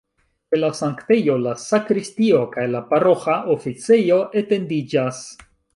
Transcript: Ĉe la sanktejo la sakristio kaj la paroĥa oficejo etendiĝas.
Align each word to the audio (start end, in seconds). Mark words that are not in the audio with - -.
Ĉe 0.53 0.59
la 0.61 0.69
sanktejo 0.77 1.35
la 1.41 1.53
sakristio 1.65 2.41
kaj 2.57 2.65
la 2.77 2.83
paroĥa 2.95 3.39
oficejo 3.59 4.23
etendiĝas. 4.45 5.27